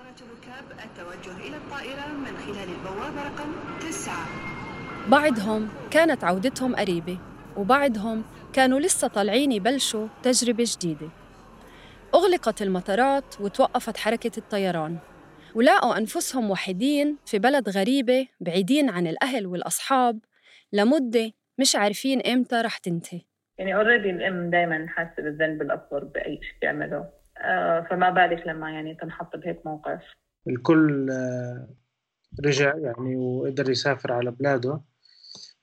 [0.00, 4.26] الركاب التوجه إلى الطائرة من خلال البوابة رقم تسعة.
[5.08, 7.18] بعضهم كانت عودتهم قريبة
[7.56, 11.08] وبعضهم كانوا لسه طالعين يبلشوا تجربة جديدة.
[12.14, 14.98] أغلقت المطارات وتوقفت حركة الطيران
[15.54, 20.18] ولاقوا أنفسهم وحيدين في بلد غريبة بعيدين عن الأهل والأصحاب
[20.72, 23.20] لمدة مش عارفين إمتى رح تنتهي.
[23.58, 27.21] يعني اوريدي الام دائما حاسة بالذنب الأكبر بأي شيء بيعمله
[27.90, 30.00] فما بالك لما يعني تنحط بهيك موقف.
[30.48, 31.68] الكل آه،
[32.44, 34.80] رجع يعني وقدر يسافر على بلاده.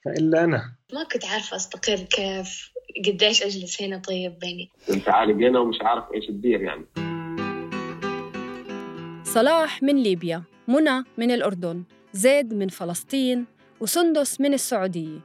[0.05, 0.75] فإلا أنا.
[0.93, 2.71] ما كنت عارفة أستقر كيف
[3.07, 6.85] قديش أجلس هنا طيب بيني انت عالق هنا ومش عارف إيش تدير يعني.
[9.23, 13.45] صلاح من ليبيا منى من الأردن زيد من فلسطين
[13.79, 15.19] وسندس من السعودية.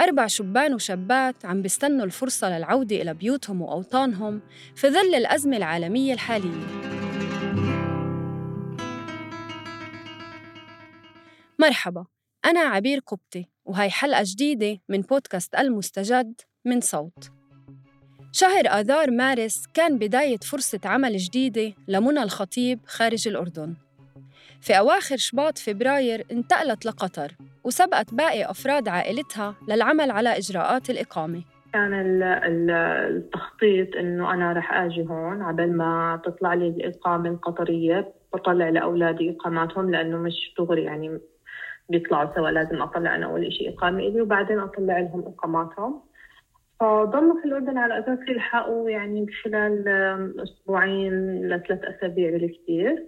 [0.00, 4.40] أربع شبان وشابات عم بيستنوا الفرصة للعودة إلى بيوتهم وأوطانهم
[4.76, 6.66] في ظل الأزمة العالمية الحالية.
[11.58, 12.06] مرحبا
[12.44, 17.30] أنا عبير قبطي وهي حلقة جديدة من بودكاست المستجد من صوت.
[18.32, 23.74] شهر آذار مارس كان بداية فرصة عمل جديدة لمنى الخطيب خارج الأردن.
[24.60, 27.49] في أواخر شباط فبراير انتقلت لقطر.
[27.64, 31.42] وسبقت باقي أفراد عائلتها للعمل على إجراءات الإقامة.
[31.72, 32.70] كان ال- ال-
[33.16, 39.90] التخطيط إنه أنا رح آجي هون عبال ما تطلع لي الإقامة القطرية بطلع لأولادي إقاماتهم
[39.90, 41.18] لأنه مش دغري يعني
[41.88, 46.02] بيطلعوا سوا لازم أطلع أنا أول شيء إقامة إلي وبعدين أطلع لهم إقاماتهم.
[46.80, 53.06] فضلوا في الأردن على أساس يلحقوا يعني بخلال آم، أسبوعين لثلاث أسابيع بالكثير.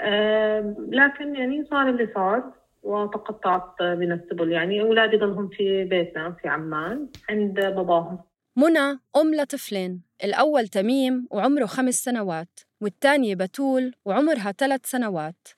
[0.00, 2.42] آم، لكن يعني صار اللي صار.
[2.86, 4.52] وتقطعت من السبل.
[4.52, 8.18] يعني أولادي ضلهم في بيتنا في عمان عند باباهم.
[8.56, 15.48] منى أم لطفلين الأول تميم وعمره خمس سنوات والتانية بتول وعمرها ثلاث سنوات.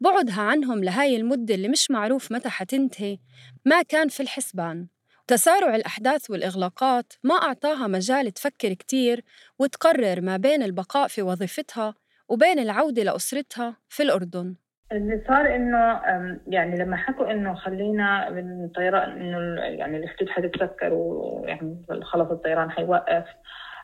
[0.00, 3.18] بعدها عنهم لهاي المدة اللي مش معروف متى حتنتهي
[3.64, 4.86] ما كان في الحسبان.
[5.26, 9.24] تسارع الأحداث والإغلاقات ما أعطاها مجال تفكر كتير
[9.58, 11.94] وتقرر ما بين البقاء في وظيفتها
[12.28, 14.54] وبين العودة لأسرتها في الأردن.
[14.92, 16.00] اللي صار إنه
[16.46, 23.24] يعني لما حكوا إنه خلينا من الطيران إنه يعني الحدود حتتسكر ويعني خلص الطيران حيوقف.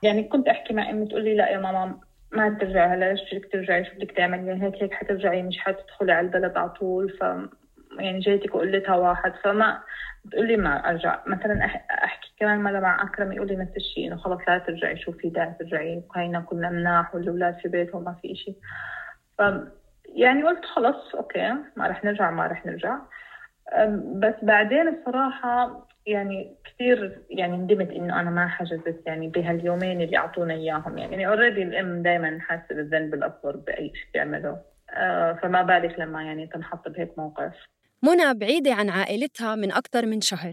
[0.02, 2.00] يعني كنت أحكي مع أمي تقول لي لا يا ماما
[2.32, 6.26] ما ترجعي هلا إيش بدك ترجعي؟ شو بدك تعملي؟ هيك هيك حترجعي مش حتدخلي على
[6.26, 7.10] البلد على طول.
[7.10, 7.20] ف
[7.98, 9.78] يعني جيتك وقلتها واحد فما
[10.24, 11.20] بتقول لي ما أرجع.
[11.26, 11.64] مثلا
[12.04, 15.28] أحكي كمان مرة مع أكرم يقول لي نفس الشيء إنه خلص لا ترجعي شو في
[15.28, 16.02] داعي ترجعي.
[16.16, 18.54] هينا كنا مناح والأولاد في بيتهم ما في شيء
[19.38, 19.42] ف
[20.14, 22.98] يعني قلت خلص okay ما رح نرجع ما رح نرجع.
[23.96, 30.54] بس بعدين الصراحة يعني كثير يعني ندمت إنه أنا ما حجزت يعني بهاليومين اللي أعطونا
[30.54, 30.98] إياهم.
[30.98, 34.58] يعني, يعني already الأم دائما حاسة بالذنب الأكبر بأي شيء بيعمله.
[34.90, 37.52] آه، فما بالك لما يعني تنحط بهيك موقف.
[38.02, 40.52] منى بعيدة عن عائلتها من أكثر من شهر.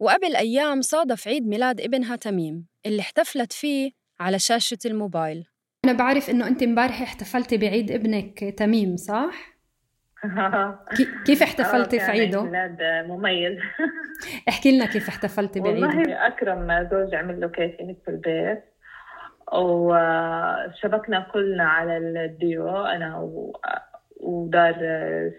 [0.00, 5.46] وقبل أيام صادف عيد ميلاد ابنها تميم اللي احتفلت فيه على شاشة الموبايل.
[5.84, 9.58] أنا بعرف إنه أنت امبارح احتفلتي بعيد ابنك تميم صح؟
[10.96, 13.58] كي- كيف احتفلتي في عيده؟ ميلاد مميز
[14.48, 18.64] احكي لنا كيف احتفلتي بعيده والله أكرم زوجي عمل له كيك هيك في البيت
[19.52, 23.60] وشبكنا كلنا على الديو أنا و...
[24.20, 24.74] ودار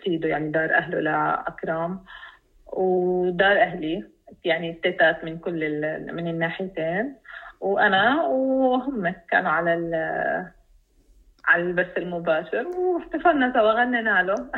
[0.06, 2.04] سيدو يعني دار أهله لأكرم
[2.68, 4.04] ودار أهلي
[4.44, 6.16] يعني التيتات من كل ال...
[6.16, 7.16] من الناحيتين
[7.60, 9.94] وأنا وهم كانوا على ال...
[11.46, 14.36] على البث المباشر واحتفلنا سوا غنينا له.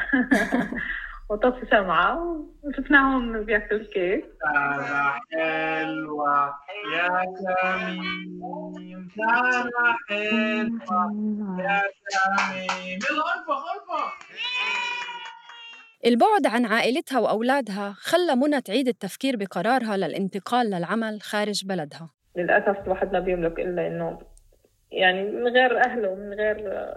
[1.29, 4.25] وطفي شمعة وشفناهم بياكلوا الكيك.
[4.41, 6.53] سارة حلوة
[6.93, 9.07] يا تميم.
[9.17, 11.11] سارة حلوة
[11.59, 11.81] يا
[12.11, 12.99] تميم.
[13.11, 14.11] يلا غرفة غرفة
[16.05, 22.09] البعد عن عائلتها وأولادها خلى منى تعيد التفكير بقرارها للانتقال للعمل خارج بلدها.
[22.35, 24.19] للأسف الواحد ما بيملك إلا إنه
[24.91, 26.87] يعني من غير أهله من غير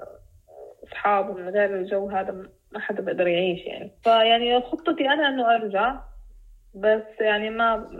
[0.84, 2.32] أصحابه من غير الجو هذا
[2.72, 3.90] ما حدا بيقدر يعيش يعني.
[4.04, 6.00] فيعني خطتي أنا إنه أرجع
[6.74, 7.90] بس يعني ما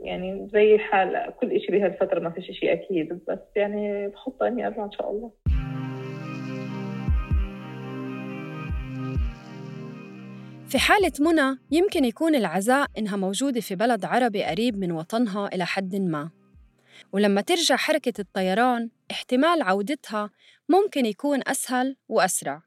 [0.00, 4.84] يعني زي حال كل إشي بهالفترة ما فيش إشي أكيد بس يعني بخطة إني أرجع
[4.84, 5.30] إن شاء الله.
[10.68, 15.66] في حالة منى يمكن يكون العزاء إنها موجودة في بلد عربي قريب من وطنها إلى
[15.66, 16.30] حد ما.
[17.12, 20.30] ولما ترجع حركة الطيران احتمال عودتها
[20.68, 22.62] ممكن يكون أسهل وأسرع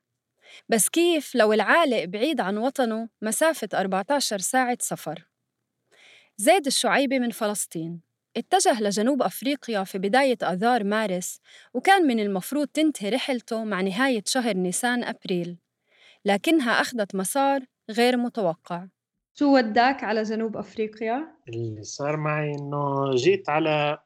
[0.69, 5.27] بس كيف لو العالق بعيد عن وطنه مسافة 14 ساعة سفر؟
[6.37, 8.01] زيد الشعيبي من فلسطين
[8.37, 11.39] اتجه لجنوب أفريقيا في بداية آذار مارس
[11.73, 15.57] وكان من المفروض تنتهي رحلته مع نهاية شهر نيسان أبريل
[16.25, 18.87] لكنها أخذت مسار غير متوقع
[19.33, 23.99] شو وداك على جنوب أفريقيا؟ اللي صار معي إنه جيت على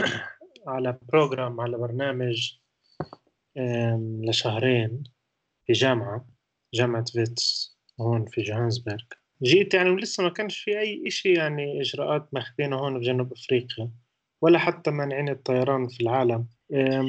[0.66, 2.58] على program على برنامج
[4.28, 5.04] لشهرين
[5.66, 6.26] في جامعة
[6.74, 9.02] جامعة فيتس هون في جوهانسبرغ.
[9.42, 13.90] جيت يعني ولسه ما كانش في أي إشي يعني إجراءات ماخذينها هون في جنوب أفريقيا
[14.42, 16.46] ولا حتى مانعين الطيران في العالم.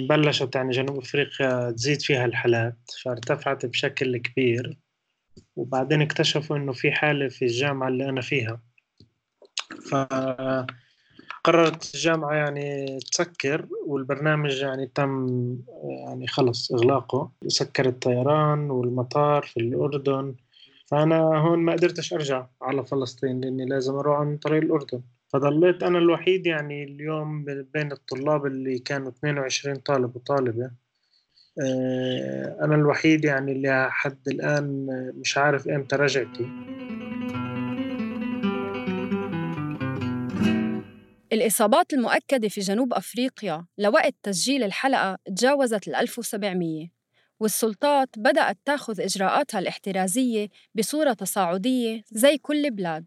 [0.09, 4.77] بلشت يعني جنوب أفريقيا تزيد فيها الحالات فارتفعت بشكل كبير
[5.55, 8.61] وبعدين اكتشفوا إنه في حالة في الجامعة اللي أنا فيها.
[11.45, 15.27] فقررت الجامعة يعني تسكر والبرنامج يعني تم
[15.83, 17.31] يعني خلص إغلاقه.
[17.47, 20.35] سكر الطيران والمطار في الأردن.
[20.85, 25.01] فأنا هون ما قدرتش أرجع على فلسطين لأني لازم أروح عن طريق الأردن.
[25.29, 30.71] فضليت أنا الوحيد يعني اليوم بين الطلاب اللي كانوا 22 طالب وطالبة.
[31.63, 36.45] آه، أنا الوحيد يعني اللي لحد الآن مش عارف إمتى رجعتي
[41.41, 46.87] الإصابات المؤكدة في جنوب أفريقيا لوقت تسجيل الحلقة تجاوزت ال 1700
[47.39, 53.05] والسلطات بدأت تأخذ إجراءاتها الاحترازية بصورة تصاعدية زي كل بلاد.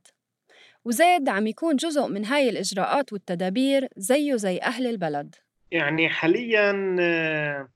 [0.85, 5.35] وزيد عم يكون جزء من هاي الإجراءات والتدابير زيه زي أهل البلد.
[5.71, 7.69] يعني حاليا آه،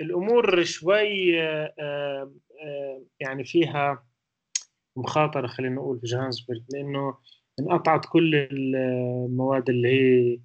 [0.00, 2.32] الأمور شوي آه، آه،
[3.20, 4.06] يعني فيها
[4.96, 7.14] مخاطرة خلينا نقول في جوهانسبرغ لأنه
[7.60, 10.38] انقطعت كل المواد اللي هي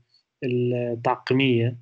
[0.43, 1.77] التعقيمية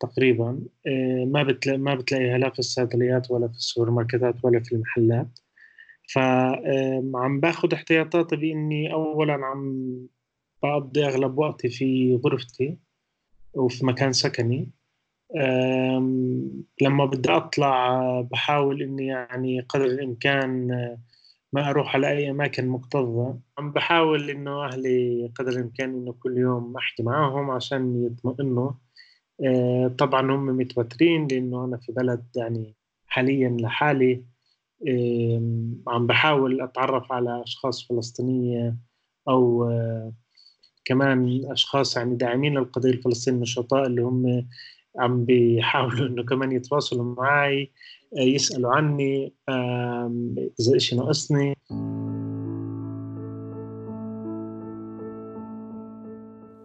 [0.00, 5.38] تقريبا آه، ما ما بتلاقيها لا في الصيدليات ولا في السوبر ماركتات ولا في المحلات.
[6.14, 9.98] فعم باخذ احتياطاتي بإني أولا عم
[10.62, 12.78] بقضي أغلب وقتي في غرفتي
[13.54, 14.70] وفي مكان سكني.
[15.36, 20.98] أم، لما بدي أطلع آه، بحاول إني يعني قدر الإمكان آه،
[21.52, 23.38] ما أروح على أي أماكن مكتظة.
[23.58, 28.72] عم بحاول إنه أهلي قدر الإمكان إنه كل يوم أحكي معاهم عشان يطمئنوا.
[29.46, 32.76] آه، طبعا هم متوترين لأنه أنا في بلد يعني
[33.06, 34.24] حاليا لحالي.
[34.88, 38.76] آم، عم بحاول أتعرف على أشخاص فلسطينية
[39.28, 40.12] أو آه،
[40.84, 44.46] كمان أشخاص يعني داعمين للقضية الفلسطينية النشطاء اللي هم
[44.98, 47.72] عم بيحاولوا إنه كمان يتواصلوا معي
[48.18, 49.34] آه، يسألوا عني
[50.60, 51.54] إذا إشي ناقصني.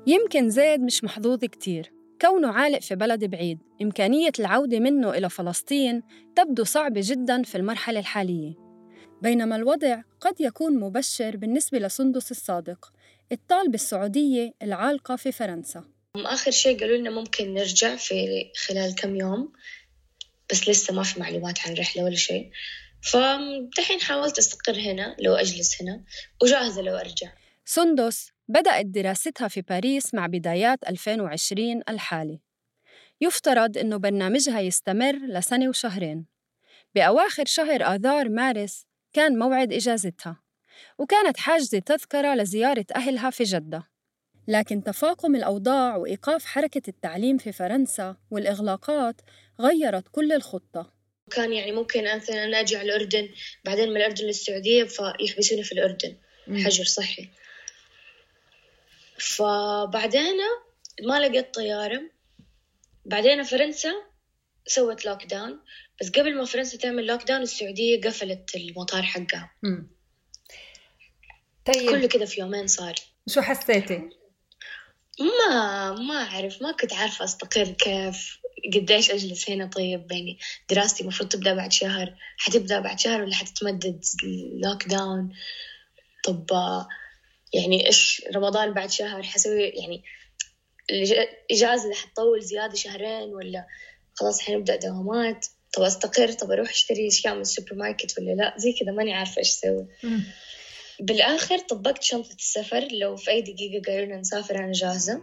[0.08, 1.92] يمكن زيد مش محظوظ كتير.
[2.22, 6.02] كونه عالق في بلد بعيد إمكانية العودة منه إلى فلسطين
[6.36, 8.54] تبدو صعبة جداً في المرحلة الحالية.
[9.22, 12.92] بينما الوضع قد يكون مبشر بالنسبة لسندس الصادق
[13.32, 15.84] الطالبة السعودية العالقة في فرنسا.
[16.16, 19.52] آخر شيء قالوا لنا ممكن نرجع في خلال كم يوم.
[20.52, 22.52] بس لسه ما في معلومات عن رحلة ولا شيء.
[23.02, 26.04] فدحين حاولت أستقر هنا لو أجلس هنا
[26.44, 27.32] وجاهزة لو أرجع.
[27.66, 32.40] سندس بدأت دراستها في باريس مع بدايات 2020 الحالي.
[33.22, 36.26] يفترض أنه برنامجها يستمر لسنة وشهرين.
[36.96, 40.42] بأواخر شهر آذار مارس كان موعد إجازتها
[40.98, 43.88] وكانت حاجزة تذكرة لزيارة أهلها في جدة.
[44.48, 49.22] لكن تفاقم الأوضاع وإيقاف حركة التعليم في فرنسا والإغلاقات
[49.62, 50.94] غيرت كل الخطة.
[51.32, 53.30] كان يعني ممكن مثلا أنا أجي على الأردن
[53.66, 56.16] بعدين من الأردن للسعودية فيحبسوني في الأردن
[56.66, 57.30] حجر صحي.
[59.18, 60.38] فبعدين
[61.04, 62.02] ما لقيت طيارة.
[63.06, 63.94] بعدين فرنسا
[64.68, 65.60] سوت lockdown
[66.02, 69.52] بس قبل ما فرنسا تعمل lockdown السعودية قفلت المطار حقها.
[69.64, 69.88] مم.
[71.68, 72.96] كله طيب كده في يومين صار.
[73.30, 74.10] شو حسيتي؟
[75.20, 78.40] ما ما أعرف ما كنت عارفة أستقر كيف.
[78.76, 82.14] قديش أجلس هنا طيب؟ يعني دراستي المفروض تبدأ بعد شهر.
[82.38, 84.06] حتبدأ بعد شهر ولا حتتمدد
[84.64, 85.34] lockdown
[86.24, 86.46] طب
[87.54, 90.04] يعني إيش رمضان بعد شهر؟ حسوي يعني
[90.92, 93.68] الإجازة اللي حتطول زيادة شهرين ولا
[94.14, 98.92] خلاص حنبدأ دوامات؟ طب أستقر؟ طب أروح أشتري أشياء من السوبرماركت ولا لا؟ زي كذا
[98.92, 99.88] ماني عارفة إيش أسوي.
[101.00, 102.88] بالآخر طبقت شنطة السفر.
[102.92, 105.22] لو في أي دقيقة قالوا لنا نسافر أنا جاهزة.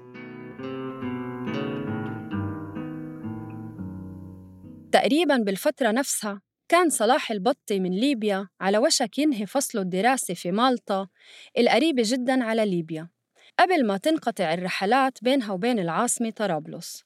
[4.94, 11.08] تقريباً بالفترة نفسها كان صلاح البطي من ليبيا على وشك ينهي فصله الدراسي في مالطا
[11.58, 13.08] القريبة جداً على ليبيا
[13.58, 17.04] قبل ما تنقطع الرحلات بينها وبين العاصمة طرابلس.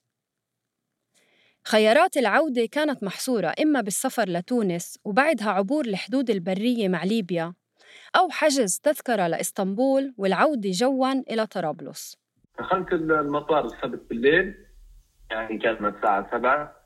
[1.64, 7.54] خيارات العودة كانت محصورة إما بالسفر لتونس وبعدها عبور الحدود البرية مع ليبيا
[8.16, 12.16] أو حجز تذكرة لإسطنبول والعودة جواً إلى طرابلس.
[12.59, 14.54] دخلت المطار السبت بالليل
[15.30, 16.77] يعني كانت الساعة 7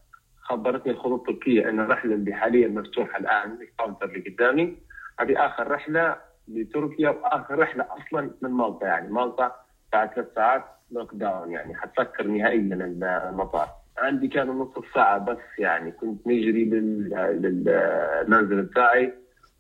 [0.53, 4.77] خبرتني الخطوط التركية أن الرحلة اللي حاليا مفتوحة الآن ال counter اللي قدامي
[5.21, 6.17] هذه آخر رحلة
[6.49, 9.13] لتركيا وآخر رحلة أصلا من مالطا يعني.
[9.13, 9.53] مالطا
[9.93, 11.75] بعد ثلاث ساعات lockdown يعني.
[11.75, 12.75] حتسكر نهائيا
[13.29, 13.69] المطار.
[13.99, 15.93] عندي كانوا نصف ساعة بس يعني.
[15.93, 19.13] كنت نجري للمنزل بتاعي.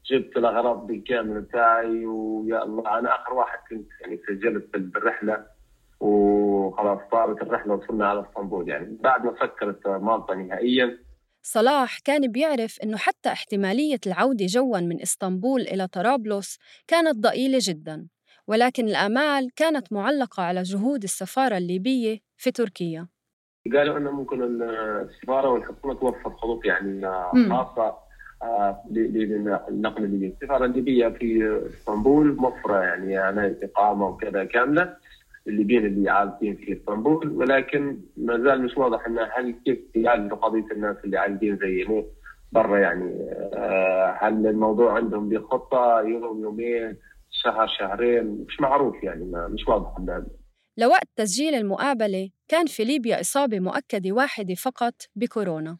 [0.06, 5.44] جبت الأغراض بالكامل بتاعي ويا الله أنا آخر واحد كنت يعني سجلت بالرحلة.
[6.72, 8.68] وخلاص صارت الرحلة وصلنا على اسطنبول.
[8.68, 10.98] يعني بعد ما سكرت مالطا نهائيا.
[11.42, 18.08] صلاح كان بيعرف إنه حتى احتمالية العودة جوا من إسطنبول إلى طرابلس كانت ضئيلة جدا
[18.46, 23.08] ولكن الآمال كانت معلقة على جهود السفارة الليبية في تركيا.
[23.74, 27.02] قالوا إنه ممكن السفارة والحكومة توفر خطوط يعني
[27.50, 27.94] خاصة
[28.42, 34.96] آه، للنقل الليبي، السفارة الليبية في اسطنبول موفرة يعني على إقامة وكذا كاملة.
[35.46, 40.66] الليبيين اللي عالقين في اسطنبول ولكن ما زال مش واضح إنه هل كيف يعالجوا قضية
[40.72, 42.04] الناس اللي عالقين زي
[42.52, 43.30] برا يعني.
[43.54, 46.96] آه، هل الموضوع عندهم بخطة يوم يومين
[47.30, 49.94] شهر شهرين؟ مش معروف يعني ما مش واضح
[50.76, 55.78] لوقت تسجيل المقابلة كان في ليبيا إصابة مؤكدة واحدة فقط بكورونا.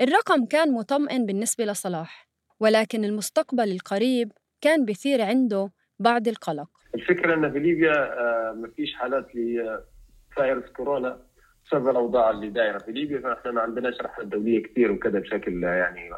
[0.00, 2.28] الرقم كان مطمئن بالنسبة لصلاح
[2.60, 6.68] ولكن المستقبل القريب كان بثير عنده بعض القلق.
[6.94, 11.18] الفكرة أن في ليبيا آه، ما فيش حالات لفيروس كورونا
[11.66, 13.20] بسبب الأوضاع اللي دايرة في ليبيا.
[13.20, 16.10] فإحنا ما عندناش رحلات دولية كثير وكذا بشكل يعني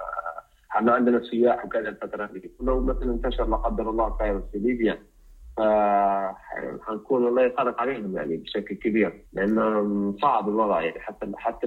[0.70, 4.98] إحنا عندنا سياح وكذا الفترة دي لو مثلا انتشر لا قدر الله فيروس في ليبيا
[6.86, 11.00] حنكون الله يقدر عليهم يعني بشكل كبير لأنه صعب الوضع يعني.
[11.00, 11.66] حتى حتى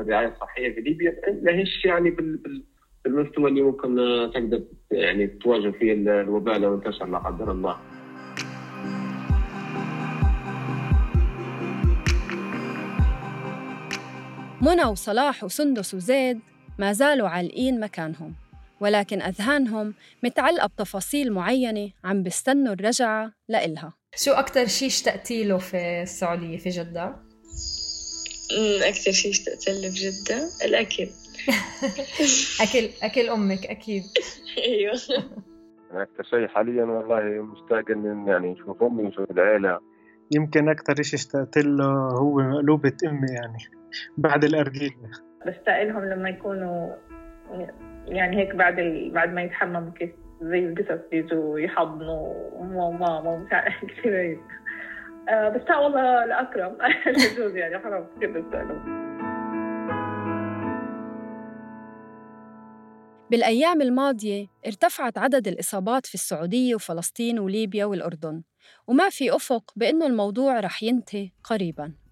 [0.00, 2.16] الرعاية الصحية في ليبيا ما هيش يعني
[3.04, 3.96] بالمستوى اللي ممكن
[4.34, 7.76] تقدر يعني تواجه فيه الوباء لو انتشر لا قدر الله.
[14.66, 16.40] منى وصلاح وسندس وزيد
[16.78, 18.34] ما زالوا عالقين مكانهم
[18.80, 19.94] ولكن أذهانهم
[20.24, 23.92] متعلقة بتفاصيل معينة عم بيستنوا الرجعة لإلها.
[24.16, 27.16] شو أكتر شيء اشتقتي له في السعودية في جدة؟
[28.82, 31.08] أكثر شيء اشتقت له في جدة؟ الأكل.
[32.64, 34.02] أكل أكل أمك أكيد.
[34.68, 34.94] أيوه.
[35.92, 39.78] أكثر شيء حاليا والله مشتاق إن يعني نشوف أمي ونشوف العيلة.
[40.34, 41.86] يمكن أكثر شيء اشتقت له
[42.18, 43.58] هو مقلوبة أمي يعني.
[44.18, 44.92] بعد الأرجيل
[45.46, 46.94] بشتاق لهم لما يكونوا
[48.06, 49.10] يعني هيك بعد ال...
[49.10, 50.10] بعد ما يتحمموا كيف
[50.42, 54.40] زي القصص بيجوا يحضنوا ماما ومش عارف كثير
[55.28, 56.76] آه بس والله لأكرم.
[57.36, 59.06] جوز يعني حرام كثير بسأله
[63.30, 68.42] بالأيام الماضية ارتفعت عدد الإصابات في السعودية وفلسطين وليبيا والأردن
[68.86, 72.05] وما في أفق بأنه الموضوع رح ينتهي قريباً.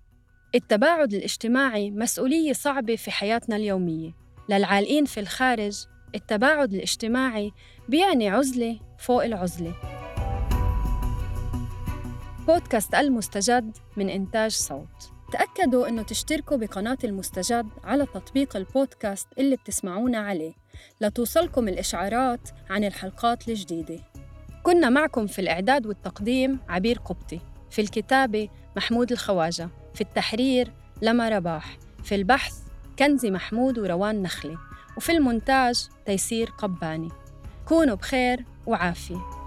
[0.55, 4.13] التباعد الاجتماعي مسؤولية صعبة في حياتنا اليومية.
[4.49, 7.53] للعالقين في الخارج التباعد الاجتماعي
[7.89, 9.75] بيعني عزلة فوق العزلة.
[12.47, 15.13] بودكاست المستجد من إنتاج صوت.
[15.33, 20.53] تأكدوا أنه تشتركوا بقناة المستجد على تطبيق البودكاست اللي بتسمعونا عليه.
[21.01, 23.99] لتوصلكم الإشعارات عن الحلقات الجديدة.
[24.63, 29.84] كنا معكم في الإعداد والتقديم عبير قبطي في الكتابة محمود الخواجة.
[29.95, 30.73] في التحرير
[31.03, 32.55] لما رباح في البحث
[32.99, 34.59] كنزي محمود وروان نخلي
[34.97, 37.09] وفي المونتاج تيسير قباني.
[37.69, 39.44] كونوا بخير وعافية.